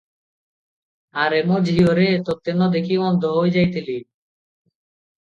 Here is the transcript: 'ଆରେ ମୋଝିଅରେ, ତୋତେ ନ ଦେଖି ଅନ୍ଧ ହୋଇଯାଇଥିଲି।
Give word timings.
'ଆରେ 1.23 1.43
ମୋଝିଅରେ, 1.51 2.09
ତୋତେ 2.31 2.57
ନ 2.57 2.73
ଦେଖି 2.79 3.01
ଅନ୍ଧ 3.13 3.35
ହୋଇଯାଇଥିଲି। 3.39 4.03